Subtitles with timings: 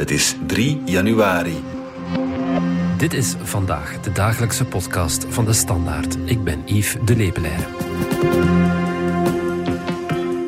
[0.00, 1.62] Het is 3 januari.
[2.96, 6.16] Dit is vandaag de dagelijkse podcast van de Standaard.
[6.24, 7.64] Ik ben Yves de Lepelaire.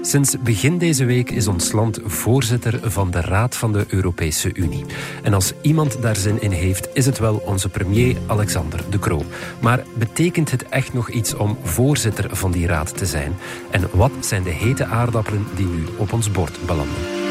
[0.02, 4.84] Sinds begin deze week is ons land voorzitter van de Raad van de Europese Unie.
[5.22, 9.24] En als iemand daar zin in heeft, is het wel onze premier Alexander De Croo.
[9.60, 13.34] Maar betekent het echt nog iets om voorzitter van die raad te zijn?
[13.70, 17.21] En wat zijn de hete aardappelen die nu op ons bord belanden?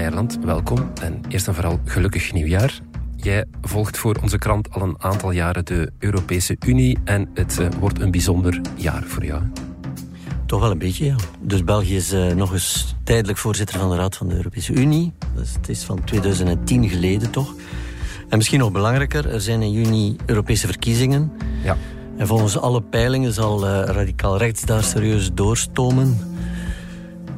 [0.00, 2.80] Beierland, welkom en eerst en vooral gelukkig nieuwjaar.
[3.16, 7.68] Jij volgt voor onze krant al een aantal jaren de Europese Unie en het eh,
[7.78, 9.42] wordt een bijzonder jaar voor jou.
[10.46, 11.16] Toch wel een beetje, ja.
[11.40, 15.12] Dus België is uh, nog eens tijdelijk voorzitter van de Raad van de Europese Unie.
[15.34, 17.54] Dus het is van 2010 geleden toch.
[18.28, 21.32] En misschien nog belangrijker, er zijn in juni Europese verkiezingen.
[21.64, 21.76] Ja.
[22.16, 26.18] En volgens alle peilingen zal uh, radicaal rechts daar serieus doorstomen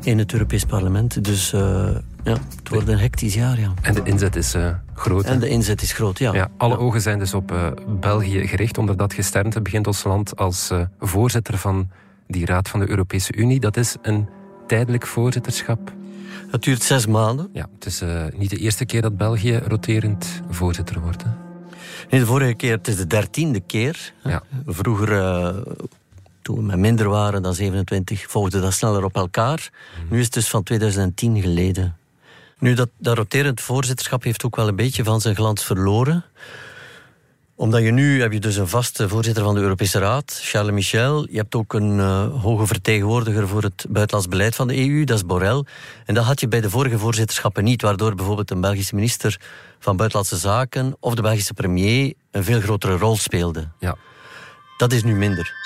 [0.01, 1.25] in het Europees Parlement.
[1.25, 1.91] Dus uh,
[2.25, 3.73] ja, het wordt een hectisch jaar, ja.
[3.83, 5.25] En de inzet is uh, groot.
[5.25, 6.35] En de inzet is groot, ja.
[6.35, 7.67] ja alle ogen zijn dus op uh,
[8.01, 8.79] België gericht.
[8.79, 11.91] Onder dat gesternte begint ons land als voorzitter van
[12.27, 13.61] die Raad van de Europese Unie.
[13.61, 14.29] Dat is een
[14.67, 15.93] tijdelijk voorzitterschap.
[16.51, 17.49] Het duurt zes maanden.
[17.53, 18.03] Ja, het is
[18.37, 21.23] niet de eerste keer dat België roterend voorzitter wordt.
[21.23, 21.31] Hè?
[22.11, 24.13] Nee, de vorige keer, het is de dertiende keer.
[24.25, 24.43] Ja.
[24.67, 25.09] Vroeger
[26.43, 29.71] toen we met minder waren dan 27, volgde dat sneller op elkaar.
[30.11, 31.97] Nu is het dus van 2010 geleden.
[32.63, 36.25] Nu, dat, dat roterend voorzitterschap heeft ook wel een beetje van zijn glans verloren.
[37.55, 41.27] Omdat je nu heb je dus een vaste voorzitter van de Europese Raad, Charles Michel.
[41.31, 45.17] Je hebt ook een uh, hoge vertegenwoordiger voor het buitenlands beleid van de EU, dat
[45.17, 45.65] is Borrell.
[46.05, 49.41] En dat had je bij de vorige voorzitterschappen niet, waardoor bijvoorbeeld een Belgische minister
[49.79, 53.69] van Buitenlandse Zaken of de Belgische premier een veel grotere rol speelde.
[53.79, 53.97] Ja.
[54.77, 55.62] Dat is nu minder.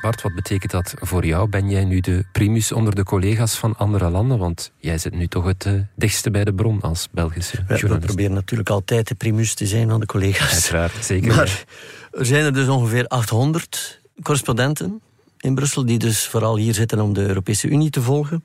[0.00, 1.48] Bart, wat betekent dat voor jou?
[1.48, 4.38] Ben jij nu de primus onder de collega's van andere landen?
[4.38, 8.00] Want jij zit nu toch het uh, dichtste bij de bron als Belgische ja, journalist.
[8.00, 10.52] We proberen natuurlijk altijd de primus te zijn van de collega's.
[10.52, 11.34] Uiteraard, zeker.
[11.34, 11.64] Maar
[12.12, 15.00] er zijn er dus ongeveer 800 correspondenten
[15.38, 15.86] in Brussel...
[15.86, 18.44] die dus vooral hier zitten om de Europese Unie te volgen.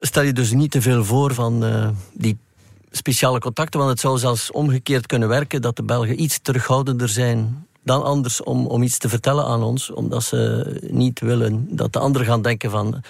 [0.00, 2.38] Stel je dus niet te veel voor van uh, die
[2.90, 3.78] speciale contacten...
[3.78, 5.62] want het zou zelfs omgekeerd kunnen werken...
[5.62, 9.90] dat de Belgen iets terughoudender zijn dan anders om, om iets te vertellen aan ons.
[9.90, 13.02] Omdat ze niet willen dat de anderen gaan denken van...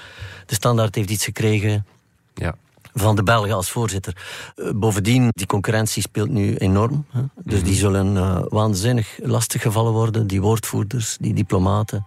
[0.46, 1.86] de standaard heeft iets gekregen
[2.34, 2.54] ja.
[2.94, 4.16] van de Belgen als voorzitter.
[4.56, 7.04] Uh, bovendien, die concurrentie speelt nu enorm.
[7.10, 7.20] Hè?
[7.44, 10.26] Dus die zullen uh, waanzinnig lastig gevallen worden.
[10.26, 12.06] Die woordvoerders, die diplomaten.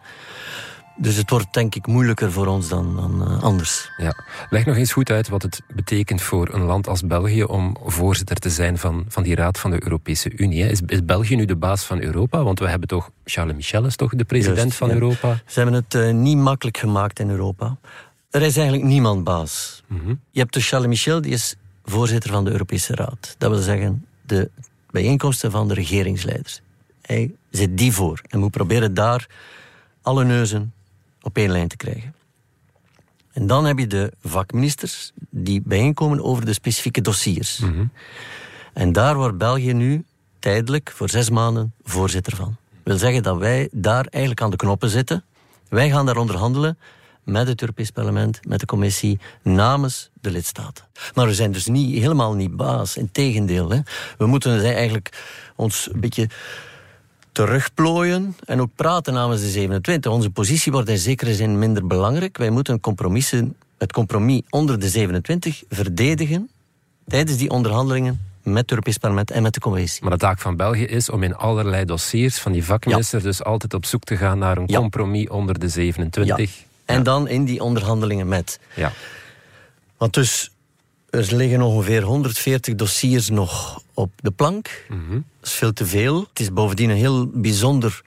[1.02, 3.90] Dus het wordt denk ik moeilijker voor ons dan, dan uh, anders.
[3.98, 4.14] Ja.
[4.50, 8.36] Leg nog eens goed uit wat het betekent voor een land als België om voorzitter
[8.36, 10.70] te zijn van, van die Raad van de Europese Unie.
[10.70, 12.44] Is, is België nu de baas van Europa?
[12.44, 14.94] Want we hebben toch, Charles Michel is toch de president Just, van ja.
[14.94, 15.42] Europa?
[15.46, 17.78] Ze hebben het uh, niet makkelijk gemaakt in Europa.
[18.30, 19.84] Er is eigenlijk niemand baas.
[19.88, 20.20] Mm -hmm.
[20.32, 23.36] Je hebt dus Charles Michel, die is voorzitter van de Europese Raad.
[23.38, 24.50] Dat wil zeggen, de
[24.92, 26.62] bijeenkomsten van de regeringsleiders.
[27.02, 29.28] Hij zit die voor en moet proberen daar
[30.02, 30.74] alle neuzen
[31.22, 32.14] op één lijn te krijgen.
[33.32, 37.60] En dan heb je de vakministers die bijeenkomen over de specifieke dossiers.
[37.60, 37.92] Mm -hmm.
[38.74, 40.06] En daar wordt België nu
[40.40, 42.46] tijdelijk voor zes maanden voorzitter van.
[42.70, 45.24] Dat wil zeggen dat wij daar eigenlijk aan de knoppen zitten.
[45.70, 46.78] Wij gaan daar onderhandelen
[47.24, 50.86] met het Europees Parlement, met de commissie, namens de lidstaten.
[51.14, 52.98] Maar we zijn dus niet, helemaal niet baas.
[52.98, 53.80] Integendeel, hè.
[54.18, 55.24] we moeten eigenlijk
[55.56, 56.30] ons een beetje
[57.32, 60.12] terugplooien en ook praten namens de 27.
[60.12, 62.38] Onze positie wordt in zekere zin minder belangrijk.
[62.38, 66.50] Wij moeten compromissen, het compromis onder de 27 verdedigen
[67.08, 70.02] tijdens die onderhandelingen met het Europees Parlement en met de commissie.
[70.02, 73.30] Maar de taak van België is om in allerlei dossiers van die vakministers ja.
[73.30, 74.80] dus altijd op zoek te gaan naar een ja.
[74.80, 76.58] compromis onder de 27.
[76.58, 76.64] Ja.
[76.86, 78.60] En dan in die onderhandelingen met.
[78.76, 78.92] Ja.
[79.98, 80.52] Want dus
[81.10, 84.86] er liggen ongeveer 140 dossiers nog op de plank.
[84.90, 85.26] Mm -hmm.
[85.40, 86.20] Dat is veel te veel.
[86.20, 88.02] Het is bovendien een heel bijzonder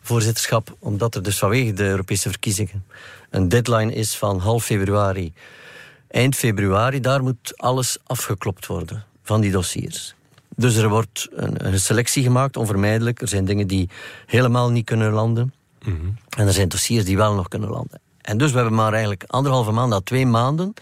[0.00, 2.84] voorzitterschap, omdat er dus vanwege de Europese verkiezingen
[3.30, 5.32] een deadline is van half februari,
[6.08, 7.00] eind februari.
[7.00, 10.14] Daar moet alles afgeklopt worden van die dossiers.
[10.56, 13.20] Dus er wordt een, een selectie gemaakt, onvermijdelijk.
[13.20, 13.88] Er zijn dingen die
[14.26, 15.54] helemaal niet kunnen landen.
[15.84, 16.16] Mm -hmm.
[16.36, 18.00] En er zijn dossiers die wel nog kunnen landen.
[18.20, 20.74] En dus we hebben maar eigenlijk anderhalve maand à twee maanden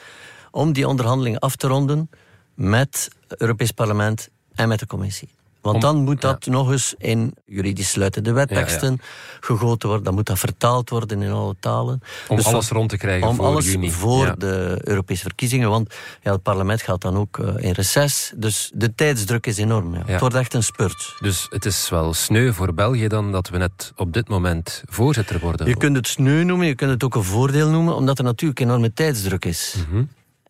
[0.56, 2.10] om die onderhandelingen af te ronden
[2.54, 5.28] met het Europees Parlement en met de commissie.
[5.60, 9.00] Want dan moet dat nog eens in juridisch sluitende wetteksten
[9.40, 10.04] gegoten worden.
[10.06, 12.02] Dan moet dat vertaald worden in alle talen.
[12.28, 13.90] Om dus alles rond te krijgen om voor alles juni.
[13.90, 15.70] voor de Europese verkiezingen.
[15.70, 18.32] Want ja, het parlement gaat dan ook uh, in reces.
[18.36, 19.94] Dus de tijdsdruk is enorm.
[19.94, 20.02] Ja.
[20.04, 21.16] Het wordt echt een spurt.
[21.20, 25.40] Dus het is wel sneu voor België dan dat we net op dit moment voorzitter
[25.40, 25.66] worden.
[25.66, 28.60] Je kunt het sneu noemen, je kunt het ook een voordeel noemen, omdat er natuurlijk
[28.60, 29.74] enorme tijdsdruk is.
[29.88, 30.02] Mhm.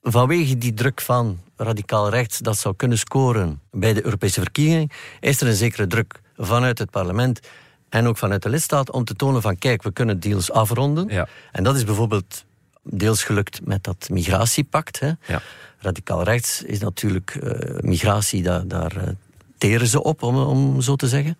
[0.08, 4.88] Vanwege die druk van radicaal rechts dat zou kunnen scoren bij de Europese verkiezingen,
[5.20, 7.40] is er een zekere druk vanuit het parlement
[7.88, 11.08] en ook vanuit de lidstaat om te tonen van kijk, we kunnen deals afronden.
[11.08, 11.28] Ja.
[11.52, 12.44] En dat is bijvoorbeeld
[12.82, 15.00] deels gelukt met dat migratiepact.
[15.00, 15.12] Hè.
[15.26, 15.42] Ja.
[15.78, 17.50] Radicaal rechts is natuurlijk uh,
[17.80, 19.02] migratie, daar, daar uh,
[19.58, 21.38] teren ze op, om, om zo te zeggen.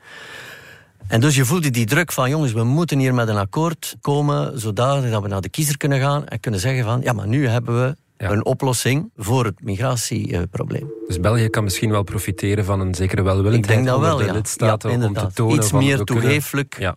[1.07, 4.61] En dus je voelde die druk van, jongens, we moeten hier met een akkoord komen,
[4.61, 7.49] zodanig dat we naar de kiezer kunnen gaan en kunnen zeggen van, ja, maar nu
[7.49, 8.31] hebben we Ja.
[8.31, 10.91] een oplossing voor het migratieprobleem.
[11.07, 14.25] Dus België kan misschien wel profiteren van een zekere welwillendheid Ik denk dat wel, de
[14.25, 14.33] ja.
[14.33, 16.89] lidstaten Ja, om te tonen Iets van, meer toegeeflijk eh,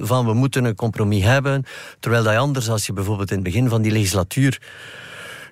[0.00, 1.64] van we moeten een compromis hebben.
[2.00, 4.60] Terwijl dat anders, als je bijvoorbeeld in het begin van die legislatuur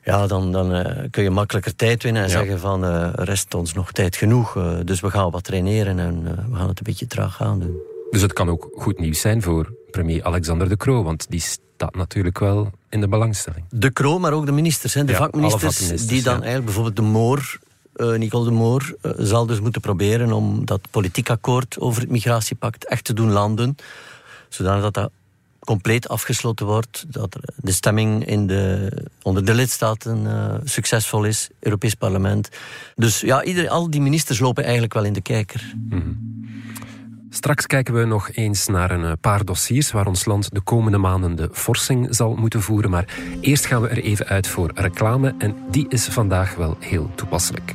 [0.04, 2.34] ja, dan, dan eh, kun je makkelijker tijd winnen en Ja.
[2.38, 4.56] zeggen van er rest ons nog tijd genoeg.
[4.84, 7.76] dus we gaan wat traineren en we gaan het een beetje traag gaan doen.
[8.10, 11.94] Dus het kan ook goed nieuws zijn voor premier Alexander De Croo, want die staat
[11.94, 13.64] natuurlijk wel in de belangstelling.
[13.70, 14.94] De Croo, maar ook de ministers.
[14.94, 16.38] Hè, de Ja, vakministers, vakministers, die dan ja.
[16.40, 17.58] eigenlijk bijvoorbeeld de Moor,
[17.92, 22.10] eh, Nicole de Moor, eh, zal dus moeten proberen om dat politiek akkoord over het
[22.10, 23.76] migratiepact echt te doen landen.
[24.48, 25.10] Zodanig dat dat
[25.60, 28.92] compleet afgesloten wordt, dat de stemming in de,
[29.22, 32.48] onder de lidstaten eh, succesvol is, Europees Parlement.
[32.96, 35.74] Dus ja, ieder, al die ministers lopen eigenlijk wel in de kijker.
[37.32, 40.98] Straks kijken we nog eens naar een eh, paar dossiers waar ons land de komende
[40.98, 42.90] maanden de forsing zal moeten voeren.
[42.90, 47.10] Maar eerst gaan we er even uit voor reclame en die is vandaag wel heel
[47.14, 47.74] toepasselijk.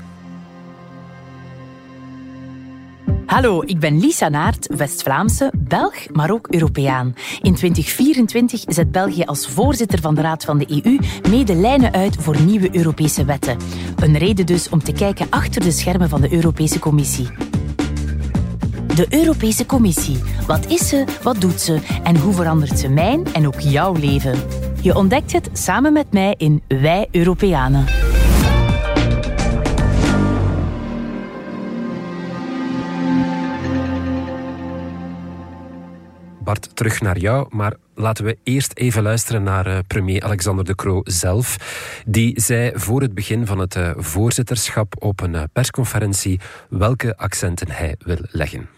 [3.25, 7.13] Hallo, ik ben Lisa Naert, West-Vlaamse, Belg, maar ook Europeaan.
[7.41, 10.99] In 2024 zet België als voorzitter van de Raad van de EU
[11.29, 13.57] mede lijnen uit voor nieuwe Europese wetten.
[13.95, 17.54] Een reden dus om te kijken achter de schermen van de Europese Commissie.
[18.95, 20.17] De Europese Commissie.
[20.47, 24.39] Wat is ze, wat doet ze en hoe verandert ze mijn en ook jouw leven?
[24.81, 27.85] Je ontdekt het samen met mij in Wij Europeanen.
[36.43, 40.75] Bart, terug naar jou, maar laten we eerst even luisteren naar eh, premier Alexander De
[40.75, 41.57] Croo zelf.
[42.07, 46.39] Die zei voor het begin van het eh, voorzitterschap op een eh, persconferentie
[46.69, 48.74] welke accenten hij wil leggen.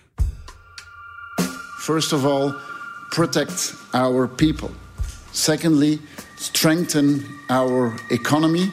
[1.88, 2.54] First of all,
[3.10, 4.70] protect our people.
[5.32, 6.00] Secondly,
[6.36, 8.72] strengthen our economy.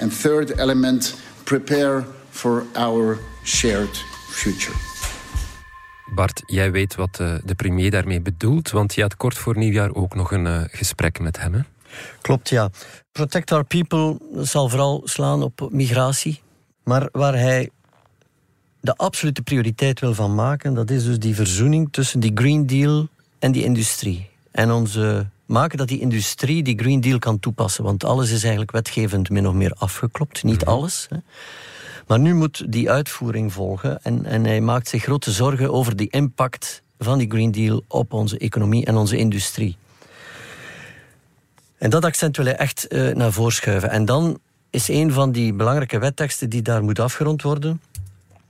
[0.00, 1.14] And third element,
[1.44, 3.96] prepare for our shared
[4.28, 4.74] future.
[6.14, 9.94] Bart, jij weet wat eh, de premier daarmee bedoelt, want je had kort voor nieuwjaar
[9.94, 11.54] ook nog een eh, gesprek met hem.
[11.54, 11.60] Hè?
[12.20, 12.70] Klopt, ja.
[13.12, 16.40] Protect Our People zal vooral slaan op migratie.
[16.84, 17.70] Maar waar hij
[18.82, 23.08] de absolute prioriteit wil van maken, dat is dus die verzoening tussen die Green Deal
[23.38, 24.28] en die industrie.
[24.50, 27.84] En onze maken dat die industrie die Green Deal kan toepassen.
[27.84, 30.42] Want alles is eigenlijk wetgevend min of meer afgeklopt.
[30.42, 31.06] Niet alles.
[31.08, 31.16] Hè.
[32.06, 34.04] Maar nu moet die uitvoering volgen.
[34.04, 38.12] En, en hij maakt zich grote zorgen over die impact van die Green Deal op
[38.12, 39.76] onze economie en onze industrie.
[41.78, 43.90] En dat accent wil hij echt eh, naar voren schuiven.
[43.90, 44.38] En dan
[44.70, 47.80] is een van die belangrijke wetteksten die daar moet afgerond worden,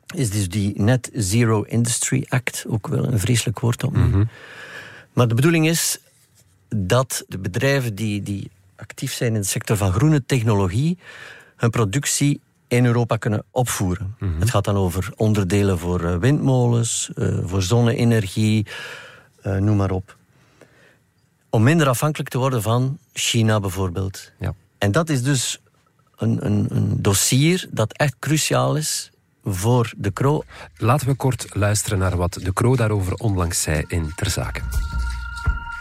[0.07, 2.65] is dus die Net Zero Industry Act.
[2.69, 4.29] Ook wel een vreselijk woord om.
[5.13, 5.99] Maar de bedoeling is
[6.69, 10.99] dat de bedrijven die, die actief zijn in de sector van groene technologie
[11.57, 14.17] hun productie in Europa kunnen opvoeren.
[14.39, 18.67] Het gaat dan over onderdelen voor eh, windmolens, eh, voor zonne-energie,
[19.43, 20.17] eh, noem maar op.
[21.51, 24.33] Om minder afhankelijk te worden van China bijvoorbeeld.
[24.39, 24.55] Ja.
[24.79, 25.61] En dat is dus
[26.17, 29.12] een, een, een dossier dat echt cruciaal is
[29.45, 30.43] voor de Kro.
[30.77, 34.61] Laten we kort luisteren naar wat De Croo daarover onlangs zei in Ter Zake.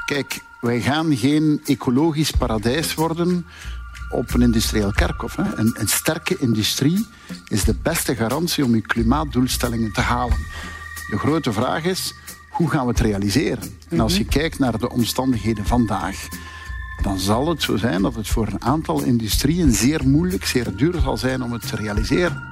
[0.05, 3.45] Kijk, wij gaan geen ecologisch paradijs worden
[4.09, 5.35] op een industrieel kerkhof.
[5.35, 5.55] Hè.
[5.55, 7.07] Een, een sterke industrie
[7.47, 10.37] is de beste garantie om je klimaatdoelstellingen te halen.
[11.09, 12.13] De grote vraag is,
[12.49, 13.77] hoe gaan we het realiseren?
[13.89, 16.27] En als je kijkt naar de omstandigheden vandaag,
[17.01, 20.99] dan zal het zo zijn dat het voor een aantal industrieën zeer moeilijk, zeer duur
[20.99, 22.43] zal zijn om het te realiseren.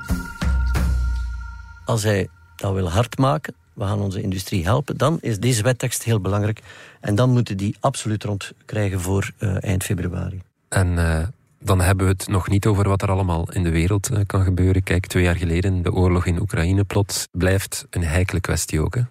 [1.89, 6.03] Als hij dat wil hard maken, we gaan onze industrie helpen, dan is deze wettekst
[6.03, 6.61] heel belangrijk.
[6.99, 10.41] En dan moeten die absoluut rond krijgen voor eh, eind februari.
[10.67, 11.27] En eh,
[11.59, 14.43] dan hebben we het nog niet over wat er allemaal in de wereld eh, kan
[14.43, 14.83] gebeuren.
[14.83, 18.95] Kijk, twee jaar geleden de oorlog in Oekraïne plots blijft een heikele kwestie ook.
[18.95, 19.01] Hè?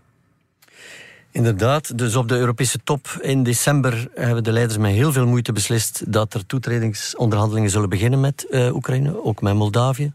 [1.31, 5.53] Inderdaad, dus op de Europese top in december hebben de leiders met heel veel moeite
[5.53, 10.13] beslist dat er toetredingsonderhandelingen zullen beginnen met Oekraïne, ook met Moldavië.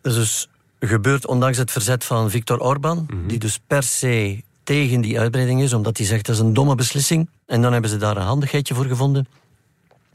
[0.00, 0.48] Dus
[0.88, 3.26] gebeurt ondanks het verzet van Viktor Orban, mhm.
[3.26, 6.74] die dus per se tegen die uitbreiding is, omdat hij zegt dat is een domme
[6.74, 7.28] beslissing.
[7.46, 9.28] En dan hebben ze daar een handigheidje voor gevonden.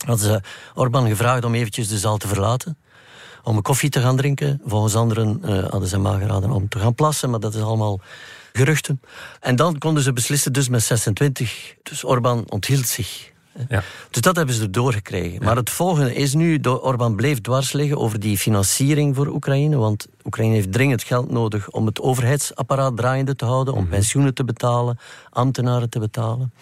[0.06, 0.42] Hadden ze
[0.74, 2.78] Orban gevraagd om eventjes de zaal te verlaten.
[3.44, 4.62] Om een koffie te gaan drinken.
[4.66, 8.00] Volgens anderen uh, hadden ze hem aangeraden om te gaan plassen, maar dat is allemaal
[8.54, 9.02] geruchten.
[9.40, 11.76] En dan konden ze beslissen dus met 26.
[11.84, 13.32] Dus Orbán onthield zich.
[13.70, 13.84] Ja.
[14.10, 15.44] Dus dat hebben ze erdoor gekregen.
[15.44, 20.08] Maar het volgende is nu, Orbán bleef dwars liggen over die financiering voor Oekraïne, want
[20.24, 23.90] Oekraïne heeft dringend geld nodig om het overheidsapparaat draaiende te houden, om mhm.
[23.90, 25.00] pensioenen te betalen,
[25.30, 26.54] ambtenaren te betalen.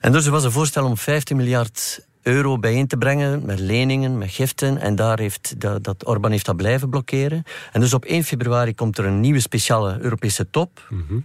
[0.00, 4.18] En dus er was een voorstel om 15 miljard euro bijeen te brengen met leningen,
[4.18, 4.78] met giften.
[4.78, 7.42] En daar heeft dat, dat Orbán heeft dat blijven blokkeren.
[7.72, 10.86] En dus op 1 februari komt er een nieuwe speciale Europese top.
[10.90, 11.18] Mhm.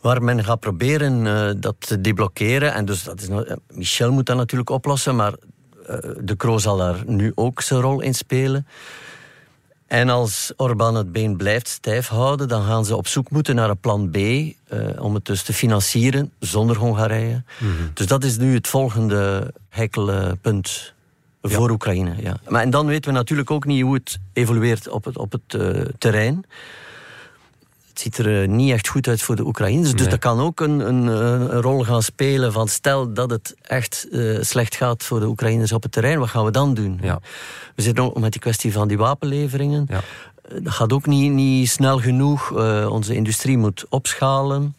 [0.00, 2.74] Waar men gaat proberen uh, dat te deblokkeren.
[2.74, 3.38] En dus dat is, uh,
[3.70, 8.00] Michel moet dat natuurlijk oplossen, maar uh, de Croo zal daar nu ook zijn rol
[8.00, 8.66] in spelen.
[9.86, 13.70] En als Orbán het been blijft stijf houden, dan gaan ze op zoek moeten naar
[13.70, 14.52] een plan B eh,
[14.98, 17.42] om het dus te financieren zonder Hongarije.
[17.58, 17.70] Mhm.
[17.94, 20.94] Dus dat is nu het volgende heikele punt
[21.42, 22.14] voor Oekraïne.
[22.22, 22.36] Ja.
[22.48, 25.58] Maar en dan weten we natuurlijk ook niet hoe het evolueert op het, op het
[25.98, 26.44] terrein
[27.96, 29.94] het ziet er eh, niet echt goed uit voor de Oekraïners.
[29.94, 34.06] Dus dat kan ook een, een, een, rol gaan spelen van stel dat het echt
[34.10, 36.98] uh, slecht gaat voor de Oekraïners op het terrein, wat gaan we dan doen?
[37.02, 37.20] Ja.
[37.74, 39.86] We zitten ook met die kwestie van die wapenleveringen.
[39.88, 40.00] Ja.
[40.42, 42.50] Eh, dat gaat ook niet, niet snel genoeg.
[42.50, 44.74] Uh, onze industrie moet opschalen.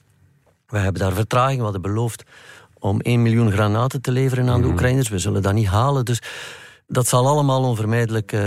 [0.67, 1.57] We hebben daar vertraging.
[1.57, 2.23] We hadden beloofd
[2.79, 4.71] om 1 miljoen granaten te leveren aan de mhm.
[4.71, 5.09] Oekraïners.
[5.09, 6.05] We zullen dat niet halen.
[6.05, 6.21] Dus
[6.87, 8.41] dat zal allemaal onvermijdelijk uh,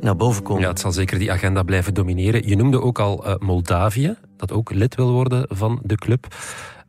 [0.00, 0.62] naar boven komen.
[0.62, 2.48] Ja, het zal zeker die agenda blijven domineren.
[2.48, 6.26] Je noemde ook al uh, Moldavië, dat ook lid wil worden van de club.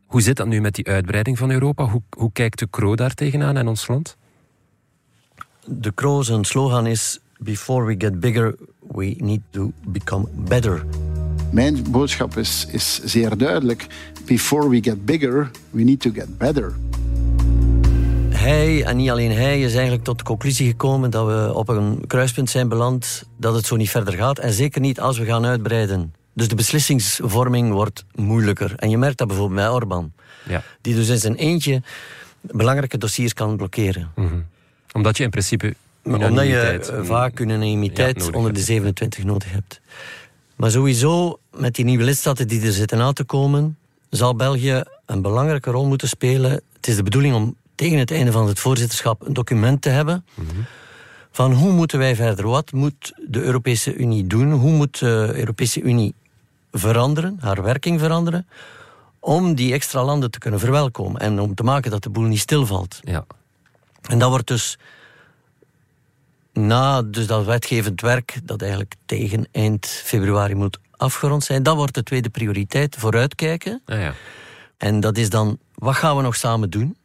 [0.06, 1.86] Hoe zit dat nu met die uitbreiding van Europa?
[1.86, 4.18] Hoe, hoe kijkt de Kro daar tegenaan in ons land?
[5.66, 7.20] De Kro, zijn slogan is...
[7.40, 8.56] Before we get bigger,
[8.92, 10.86] we need to become better.
[11.52, 13.88] Mijn boodschap is, is zeer duidelijk.
[14.26, 16.74] Before we get bigger, we need to get better
[18.48, 22.04] hij, en niet alleen hij, is eigenlijk tot de conclusie gekomen dat we op een
[22.08, 24.40] kruispunt zijn beland dat het zo niet verder gaat.
[24.40, 26.14] En zeker niet als we gaan uitbreiden.
[26.34, 28.74] Dus de beslissingsvorming wordt moeilijker.
[28.76, 30.14] En je merkt dat bijvoorbeeld bij Orbán.
[30.48, 30.64] Ja.
[30.82, 31.82] Die dus in zijn eentje
[32.42, 34.12] belangrijke dossiers kan blokkeren.
[34.16, 34.46] Mm
[34.92, 39.82] Omdat je in principe Omdat je vaak unanimiteit ja, onder de 27 nodig hebt.
[40.56, 43.78] Maar sowieso, met die nieuwe lidstaten die er zitten aan te komen,
[44.10, 46.52] zal België een belangrijke rol moeten spelen.
[46.52, 50.26] Het is de bedoeling om tegen het einde van het voorzitterschap een document te hebben.
[51.32, 52.48] Van hoe moeten wij verder?
[52.48, 54.52] Wat moet de Europese Unie doen?
[54.52, 56.16] Hoe moet de Europese Unie
[56.72, 58.48] veranderen, haar werking veranderen?
[59.20, 62.40] Om die extra landen te kunnen verwelkomen en om te maken dat de boel niet
[62.40, 63.00] stilvalt.
[63.02, 63.26] Ja.
[64.02, 64.78] En dat wordt dus
[66.54, 71.94] na dus dat wetgevend werk, dat eigenlijk tegen eind februari moet afgerond zijn, dat wordt
[71.94, 73.82] de tweede prioriteit, vooruitkijken.
[73.86, 74.14] Ah ja.
[74.78, 76.97] En dat is dan, wat gaan we nog samen doen?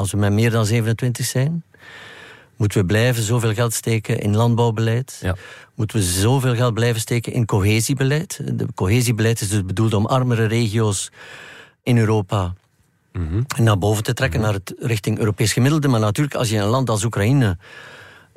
[0.00, 1.64] Als we met meer dan 27 zijn,
[2.56, 5.18] moeten we blijven zoveel geld steken in landbouwbeleid.
[5.22, 5.36] Ja.
[5.74, 8.40] Moeten we zoveel geld blijven steken in cohesiebeleid.
[8.44, 11.10] De cohesiebeleid is dus bedoeld om armere regio's
[11.82, 12.54] in Europa
[13.12, 15.88] mm naar boven te trekken, naar het richting Europees gemiddelde.
[15.88, 17.58] Maar natuurlijk, als je een land als Oekraïne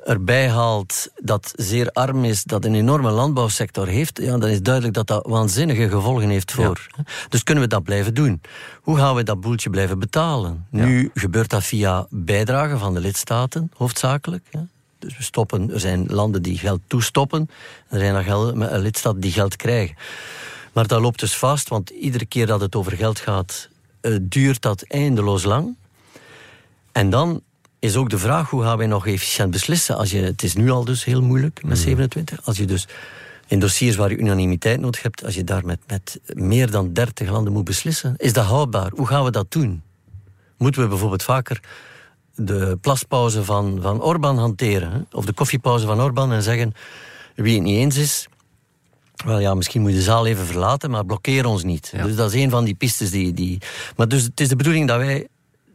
[0.03, 4.93] erbij haalt dat zeer arm is, dat een enorme landbouwsector heeft, ja, dan is duidelijk
[4.93, 6.87] dat dat waanzinnige gevolgen heeft voor.
[7.29, 8.41] Dus kunnen we dat blijven doen?
[8.81, 10.65] Hoe gaan we dat boeltje blijven betalen?
[10.69, 14.45] Nu gebeurt dat via bijdragen van de lidstaten, hoofdzakelijk.
[14.99, 17.49] Dus we stoppen, er zijn landen die geld toestoppen,
[17.89, 19.95] er zijn er lidstaten die geld krijgen.
[20.73, 23.69] Maar dat loopt dus vast, want iedere keer dat het over geld gaat,
[24.01, 25.75] uh, duurt dat eindeloos lang.
[26.91, 27.41] En dan
[27.83, 29.97] is ook de vraag hoe gaan wij nog efficiënt beslissen.
[29.97, 32.35] Als je, het is nu al dus heel moeilijk met 27.
[32.35, 32.45] Hmm.
[32.45, 32.87] Als je dus
[33.47, 37.29] in dossiers waar je unanimiteit nodig hebt, als je daar met, met meer dan 30
[37.29, 38.91] landen moet beslissen, is dat houdbaar?
[38.95, 39.81] Hoe gaan we dat doen?
[40.57, 41.59] Moeten we bijvoorbeeld vaker
[42.35, 44.91] de plaspauze van, van Orbán hanteren?
[44.91, 44.99] Hè?
[45.11, 46.73] Of de koffiepauze van Orbán en zeggen:
[47.35, 48.27] wie het niet eens is,
[49.25, 51.93] wel ja, misschien moet je de zaal even verlaten, maar blokkeer ons niet.
[52.03, 53.61] Dus dat is een van die pistes die, die.
[53.95, 55.27] Maar dus het is de bedoeling dat wij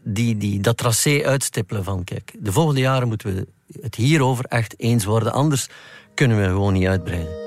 [0.08, 3.46] die, die, dat tracé uitstippelen van kijk, de volgende jaren moeten we
[3.80, 5.68] het hierover echt eens worden, anders
[6.14, 7.46] kunnen we gewoon niet uitbreiden.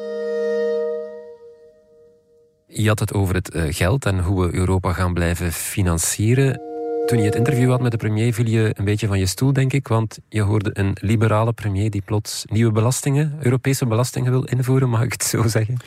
[2.68, 6.62] Je had het over het eh, geld en hoe we Europa gaan blijven financieren.
[7.06, 9.54] Toen je het interview had met de premier viel je een beetje van je stoel,
[9.54, 9.88] denk ik.
[9.88, 15.02] Want je hoorde een liberale premier die plots nieuwe belastingen, Europese belastingen wil invoeren, mag
[15.02, 15.78] ik het zo zeggen?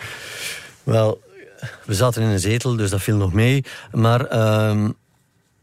[0.82, 1.22] Wel,
[1.84, 3.64] we zaten in een zetel, dus dat viel nog mee.
[3.92, 4.90] Maar ehm,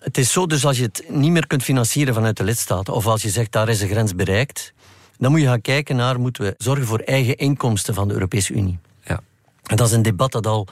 [0.02, 3.08] het is zo, dus als je het niet meer kunt financieren vanuit de lidstaten, of
[3.08, 4.74] als je zegt daar is de grens bereikt,
[5.18, 8.54] dan moet je gaan kijken naar, moeten we zorgen voor eigen inkomsten van de Europese
[8.54, 8.80] Unie.
[9.04, 9.20] Ja.
[9.66, 10.68] En dat is een debat dat al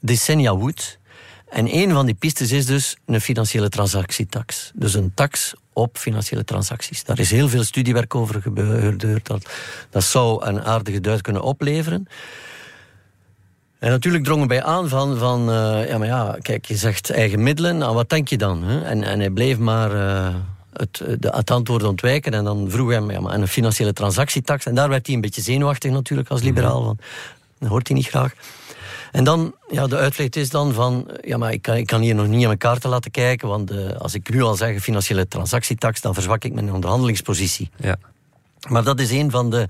[0.00, 0.98] decennia woedt.
[1.48, 4.70] En een van die pistes is dus een financiële transactietax.
[4.74, 7.04] Dus een tax op financiële transacties.
[7.04, 9.26] Daar is heel veel studiewerk over gebeurd.
[9.26, 9.50] Dat,
[9.90, 12.06] dat zou een aardige duit kunnen opleveren.
[13.84, 17.42] En natuurlijk drongen wij aan van, van uh, ja, maar ja, kijk, je zegt eigen
[17.42, 18.62] middelen, nou, wat denk je dan?
[18.62, 18.80] Hè?
[18.80, 20.34] En, en hij bleef maar uh,
[20.72, 22.32] het, de, het antwoord ontwijken.
[22.32, 24.66] En dan vroeg hij hem, ja, maar een financiële transactietax.
[24.66, 26.86] En daar werd hij een beetje zenuwachtig natuurlijk als liberaal, mhm.
[26.86, 27.00] want
[27.58, 28.32] dat hoort hij niet graag.
[29.12, 32.14] En dan, ja, de uitvlucht is dan van, ja, maar ik kan, ik kan hier
[32.14, 35.28] nog niet aan mijn kaarten laten kijken, want uh, als ik nu al zeg financiële
[35.28, 37.70] transactietax, dan verzwak ik mijn onderhandelingspositie.
[37.76, 37.96] Ja.
[38.68, 39.68] Maar dat is een van de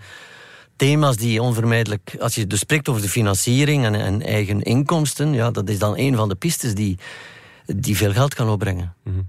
[0.76, 5.50] thema's die onvermijdelijk, als je dus spreekt over de financiering en, en eigen inkomsten, ja,
[5.50, 6.98] dat is dan een van de pistes die,
[7.66, 8.94] die veel geld kan opbrengen.
[9.02, 9.26] Mm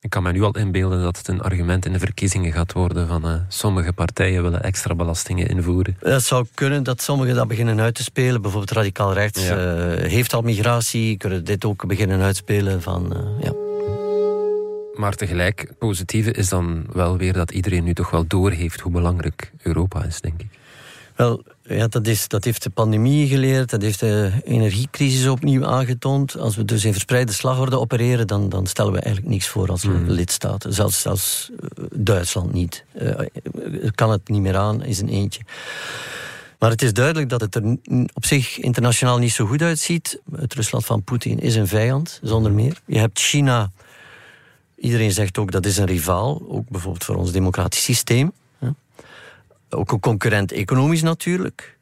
[0.00, 3.08] Ik kan me nu al inbeelden dat het een argument in de verkiezingen gaat worden
[3.08, 5.96] van uh, sommige partijen willen extra belastingen invoeren.
[6.00, 8.42] Dat zou kunnen dat sommigen dat beginnen uit te spelen.
[8.42, 9.56] Bijvoorbeeld radicaal rechts ja.
[9.56, 13.52] uh, heeft al migratie, kunnen dit ook beginnen uitspelen van, uh, ja.
[14.94, 19.52] Maar tegelijk, positieve is dan wel weer dat iedereen nu toch wel doorheeft hoe belangrijk
[19.62, 20.60] Europa is, denk ik.
[21.16, 26.38] Wel, ja, dat, is, dat heeft de pandemie geleerd, dat heeft de energiecrisis opnieuw aangetoond.
[26.38, 29.84] Als we dus in verspreide slagorde opereren, dan, dan stellen we eigenlijk niks voor als
[29.84, 30.10] mm.
[30.10, 30.72] lidstaten.
[30.72, 32.84] Zelfs, zelfs uh, Duitsland niet.
[33.02, 33.10] Uh,
[33.94, 35.40] kan het niet meer aan, is een eentje.
[36.58, 37.76] Maar het is duidelijk dat het er
[38.12, 40.20] op zich internationaal niet zo goed uitziet.
[40.36, 42.80] Het Rusland van Poetin is een vijand, zonder meer.
[42.84, 43.70] Je hebt China,
[44.76, 48.32] iedereen zegt ook dat is een rivaal, ook bijvoorbeeld voor ons democratisch systeem.
[49.74, 51.78] Ook een concurrent economisch natuurlijk.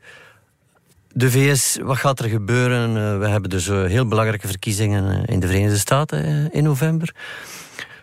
[1.12, 2.88] De VS, wat gaat er gebeuren?
[2.88, 7.14] Eh, we hebben dus eh, heel belangrijke verkiezingen eh, in de Verenigde Staten in november.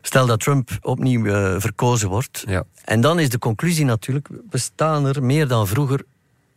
[0.01, 2.43] Stel dat Trump opnieuw verkozen wordt.
[2.47, 2.63] Ja.
[2.83, 6.03] En dan is de conclusie natuurlijk, we staan er meer dan vroeger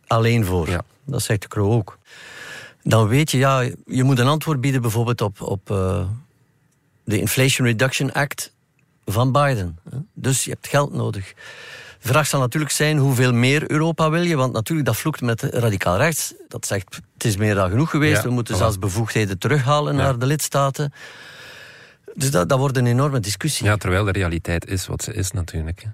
[0.07, 0.69] alleen voor.
[0.69, 0.81] Ja.
[1.05, 1.97] Dat zegt de Crow ook.
[2.83, 5.65] Dan weet je, ja, je moet een antwoord bieden bijvoorbeeld op, op
[7.03, 8.53] de Inflation Reduction Act
[9.05, 9.79] van Biden.
[10.13, 11.33] Dus je hebt geld nodig.
[12.01, 15.41] De vraag zal natuurlijk zijn hoeveel meer Europa wil je, want natuurlijk dat vloekt met
[15.41, 16.33] radicaal rechts.
[16.47, 20.25] Dat zegt het is meer dan genoeg geweest, we moeten zelfs bevoegdheden terughalen naar de
[20.25, 20.93] lidstaten.
[22.13, 23.65] Dus dat, dat wordt een enorme discussie.
[23.65, 25.85] Ja, terwijl de realiteit is wat ze is natuurlijk.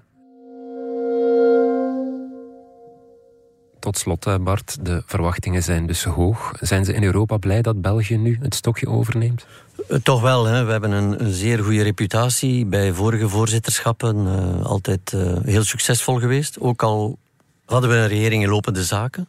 [3.78, 6.52] Tot slot, Bart, de verwachtingen zijn dus hoog.
[6.60, 9.46] Zijn ze in Europa blij dat België nu het stokje overneemt?
[9.88, 10.44] Eh, toch wel.
[10.44, 10.64] Hè.
[10.64, 12.66] We hebben een, een, zeer goede reputatie.
[12.66, 16.60] Bij vorige voorzitterschappen uh, altijd uh, heel succesvol geweest.
[16.60, 17.18] Ook al
[17.64, 19.28] hadden we een regering in lopende zaken.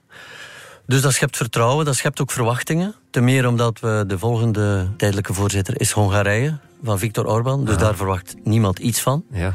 [0.85, 2.95] Dus dat schept vertrouwen, dat schept ook verwachtingen.
[3.11, 7.65] Ten meer omdat we de volgende tijdelijke voorzitter is Hongarije, van Viktor Orban.
[7.65, 9.23] Dus daar verwacht niemand iets van.
[9.31, 9.53] Ja.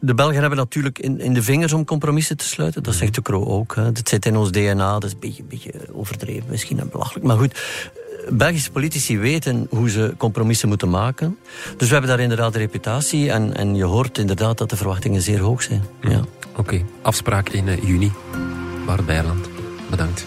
[0.00, 2.82] De Belgen hebben natuurlijk in, in de vingers om compromissen te sluiten.
[2.82, 3.74] Dat zegt de Kro ook.
[3.74, 3.92] Hè.
[3.92, 4.92] Dat zit in ons DNA.
[4.92, 7.24] Dat is een beetje, een beetje overdreven, misschien en belachelijk.
[7.26, 7.54] Maar goed,
[8.28, 11.38] Belgische politici weten hoe ze compromissen moeten maken.
[11.76, 13.30] Dus we hebben daar inderdaad de reputatie.
[13.30, 15.82] En, en je hoort inderdaad dat de verwachtingen zeer hoog zijn.
[16.00, 16.20] Ja.
[16.56, 18.12] Oké, afspraak in uh, juni.
[18.86, 19.48] Bart Bijland,
[19.90, 20.26] bedankt.